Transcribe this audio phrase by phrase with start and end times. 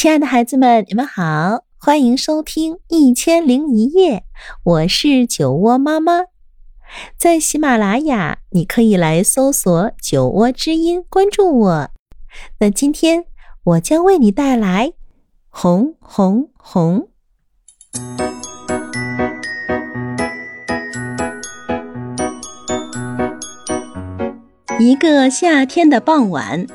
[0.00, 4.16] 亲爱的孩子们，你们好，欢迎收听《一千零一夜》，
[4.64, 6.22] 我是酒窝妈妈。
[7.18, 11.90] 在喜马拉雅，你可以来搜索“酒窝之音”，关注我。
[12.60, 13.26] 那今天
[13.62, 14.94] 我将为你带来
[15.50, 17.10] 红红红。
[24.78, 26.66] 一个夏天的傍晚，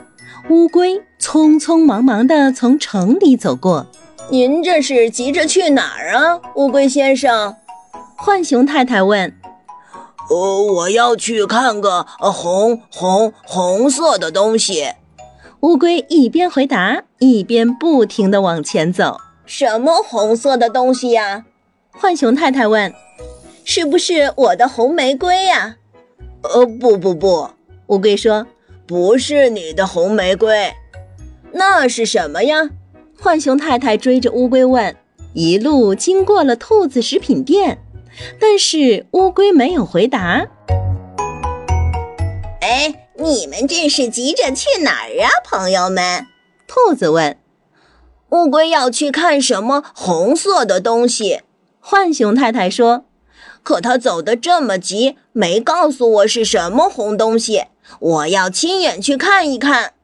[0.51, 1.03] 乌龟
[1.35, 3.87] 匆匆忙忙地从城里走过。
[4.29, 7.57] 您这是急着去哪儿啊，乌龟先生？
[8.15, 9.35] 浣熊太太问。
[10.29, 14.93] 呃，我要去看个红红红色的东西。
[15.59, 19.17] 乌龟一边回答，一边不停地往前走。
[19.45, 21.43] 什么红色的东西呀？
[21.99, 22.93] 浣熊太太问。
[23.65, 25.75] 是不是我的红玫瑰呀？
[26.43, 27.49] 呃，不不不。
[27.87, 28.47] 乌龟说
[28.87, 30.71] ：“不是你的红玫瑰，
[31.57, 32.69] 那是什么呀？”
[33.17, 34.95] 浣熊太太追着乌龟问。
[35.33, 37.79] 一路经过了兔子食品店，
[38.39, 40.47] 但是乌龟没有回答。
[42.61, 46.25] 哎，你们这是急着去哪儿啊，朋友们？
[46.67, 47.37] 兔子问。
[48.29, 51.41] 乌龟要去看什么红色的东西？
[51.81, 53.05] 浣熊太太说。
[53.61, 57.65] 可他走得这么急，没告诉我是什么红东西。
[57.99, 59.94] 我要亲眼去看一看，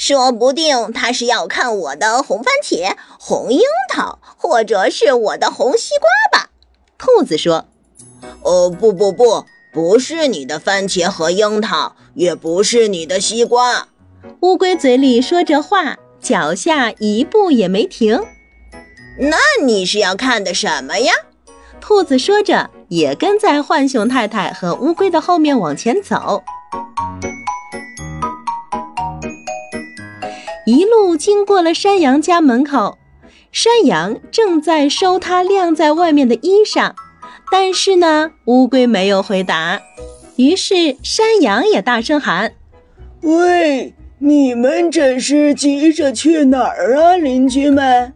[0.00, 3.60] 说不定他是要看我的红番茄、红樱
[3.92, 6.48] 桃，或者是我的红西瓜吧。
[6.96, 7.66] 兔子说
[8.40, 13.88] ：“哦，不不不，不是你的番茄和樱桃，也不是你的西瓜。”
[14.40, 18.24] 乌龟嘴里说着话，脚下一步也没停。
[19.18, 21.12] 那你是要看的什么呀？
[21.78, 26.42] 兔子说着，也跟在浣熊太太和乌龟的后面往前走。
[30.70, 32.96] 一路经过了山羊家门口，
[33.50, 36.92] 山羊正在收它晾在外面的衣裳，
[37.50, 39.80] 但是呢，乌龟没有回答。
[40.36, 42.52] 于是山羊也大声喊
[43.22, 48.12] ：“喂，你们这是急着去哪儿啊，邻居们？”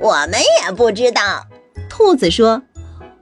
[0.00, 0.32] 我们
[0.62, 1.46] 也不知道。
[1.88, 2.60] 兔子说：“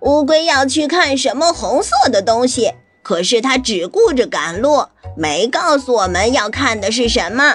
[0.03, 2.73] 乌龟要去看什么红色的东西，
[3.05, 4.87] 可是它只顾着赶路，
[5.17, 7.55] 没告诉我们要看的是什么。”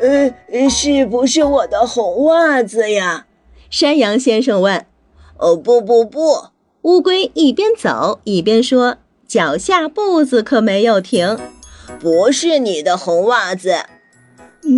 [0.00, 3.26] 呃，是不是我的红袜子呀？
[3.70, 4.84] 山羊先生问。
[5.38, 6.48] 哦，不不不！
[6.82, 11.38] 乌龟一边走一边说，脚下步子可没有停。
[11.98, 13.86] 不是你的红袜子，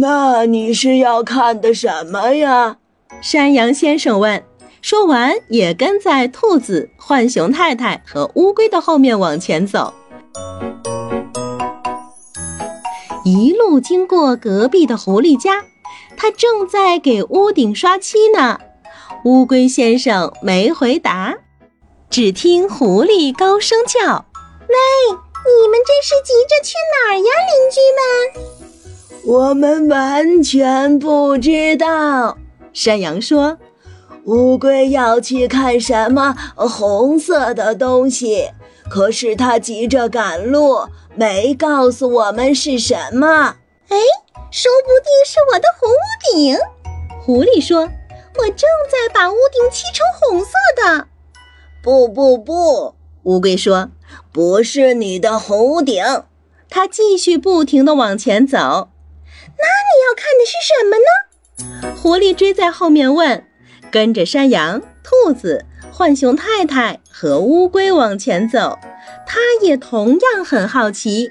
[0.00, 2.78] 那你是要看的什么呀？
[3.20, 4.42] 山羊先生问。
[4.82, 9.92] 说完，也跟在兔子、浣熊太太和乌龟的后面往前走。
[13.26, 15.64] 一路经过隔壁的狐狸家，
[16.16, 18.60] 他正在给屋顶刷漆呢。
[19.24, 21.34] 乌龟先生没回答，
[22.08, 24.26] 只听狐狸高声叫
[24.70, 24.76] ：“喂，
[25.10, 32.38] 你们这是急着去哪儿呀，邻居们？”我们完全不知道。
[32.72, 33.58] 山羊说
[34.26, 38.50] ：“乌龟要去看什么红色的东西？
[38.90, 40.88] 可是他急着赶路。”
[41.18, 43.56] 没告诉我们是什么？
[43.88, 43.96] 哎，
[44.50, 45.96] 说不定是我的红屋
[46.34, 46.58] 顶。
[47.22, 47.88] 狐狸说
[48.36, 51.06] ：“我正在把屋顶漆成红色的。”
[51.82, 53.88] 不不不，乌龟说
[54.30, 56.04] ：“不是你的红屋顶。”
[56.68, 58.58] 它继续不停地往前走。
[58.58, 61.96] 那你要看的是什么呢？
[61.96, 63.46] 狐狸追在后面问，
[63.90, 65.64] 跟着山羊、兔子。
[65.98, 68.78] 浣熊太太和乌龟往前走，
[69.26, 71.30] 它也同样很好奇。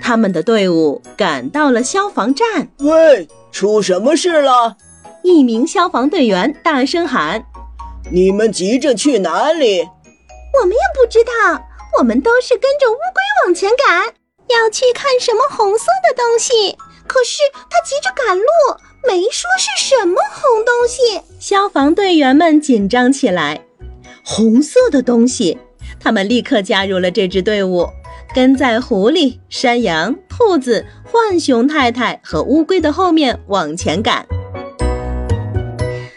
[0.00, 2.68] 他们的队伍赶到了消防站。
[2.78, 4.76] 喂，出什么事了？
[5.24, 7.44] 一名消防队员大声喊
[8.12, 9.80] ：“你们急着去哪里？”
[10.60, 11.60] 我们也不知道，
[11.98, 14.14] 我们都是跟着乌龟往前赶，
[14.46, 16.78] 要去看什么红色的东西。
[17.08, 18.44] 可是他急着赶路。
[19.06, 23.58] 没说是什么红东西，消防队员们紧张起来。
[24.22, 25.56] 红色的东西，
[25.98, 27.88] 他们立刻加入了这支队伍，
[28.34, 34.26] 跟在狐狸、山羊、兔子、浣熊太太和乌龟的后面往前赶。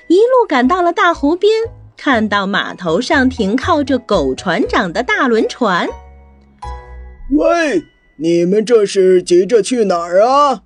[0.09, 1.49] 一路赶到了大湖边，
[1.95, 5.87] 看到码头上停靠着狗船长的大轮船。
[7.37, 7.81] 喂，
[8.17, 10.63] 你们这是急着去哪儿啊？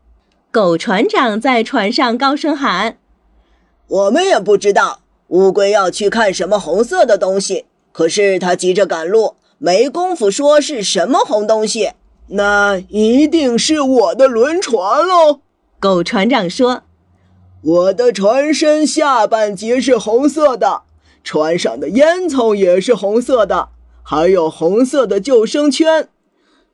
[0.49, 2.97] 狗船长在船上高声喊
[3.87, 11.91] ：“我们也不知道，乌龟要去看什么红色的东西，可是他急着赶路，没工夫说是什么红东西。
[12.29, 15.41] 那一定是我的轮船喽。”
[15.79, 16.81] 狗船长说
[17.61, 20.81] ：“我的船身下半截是红色的，
[21.23, 23.69] 船上的烟囱也是红色的，
[24.01, 26.09] 还有红色的救生圈。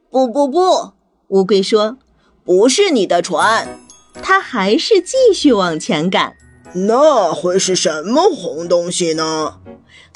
[0.09, 0.91] 不不不，
[1.27, 1.97] 乌龟说
[2.45, 3.67] ：“不是你的船。”
[4.21, 6.35] 它还是继续往前赶。
[6.73, 9.56] 那会是什么红东西呢？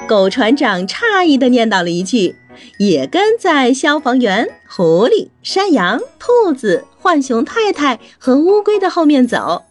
[0.08, 2.36] 狗船长诧异地念叨了一句，
[2.80, 9.64] 也跟在消防员、狐狸、山羊、兔子、浣熊太太和乌龟的后面走。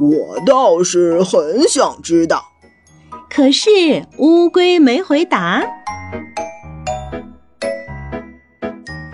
[0.00, 2.44] 我倒是很想知道。
[3.28, 3.68] 可是
[4.18, 5.64] 乌龟没回答。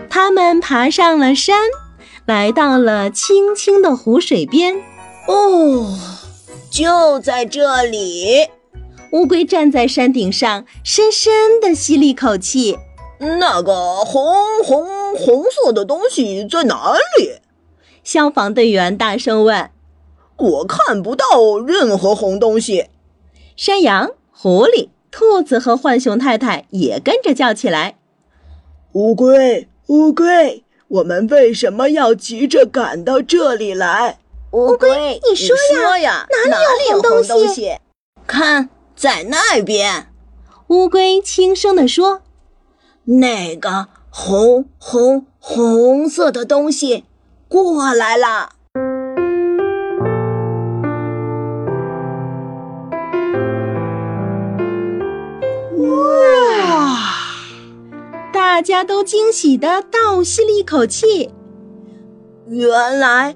[0.09, 1.59] 他们爬上了山，
[2.27, 4.77] 来到了清清的湖水边。
[5.27, 5.99] 哦，
[6.75, 8.49] 就在这里。
[9.13, 12.77] 乌龟站在山顶上，深深地吸了一口气。
[13.21, 14.35] 那个红
[14.65, 17.37] 红红色的东西在哪里？
[18.03, 19.71] 消防队员大声问。
[20.37, 21.25] 我看不到
[21.65, 22.87] 任何红东西。
[23.57, 27.99] 山羊、狐狸、兔子和浣熊太太也跟着叫起来
[28.95, 34.19] ：“乌龟，乌龟，我们为什么要急着赶到这里来？”
[34.55, 35.57] 乌龟，你说
[35.99, 37.77] 呀，哪里有红东西？
[38.25, 38.69] 看。
[38.97, 40.13] 在那边，
[40.69, 42.23] 乌龟轻声地说
[43.21, 47.05] ：“那个红红红色的东西
[47.49, 48.51] 过来了。”
[55.77, 56.97] 哇！
[58.33, 61.35] 大家都惊喜的倒吸了一口气。
[62.47, 63.35] 原来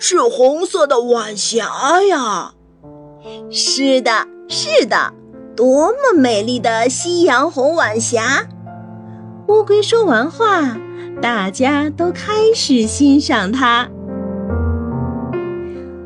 [0.00, 2.54] 是红色的晚霞呀！
[3.50, 4.26] 是的。
[4.48, 5.12] 是的，
[5.54, 8.48] 多么美丽的夕阳红晚霞！
[9.46, 10.76] 乌龟说完话，
[11.22, 13.88] 大家都开始欣赏它。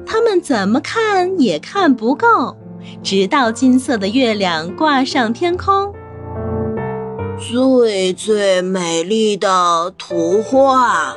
[0.04, 2.58] 他们怎么看也看不够，
[3.02, 5.94] 直到金色的月亮挂上天空。
[7.38, 11.16] 最最美丽的图画，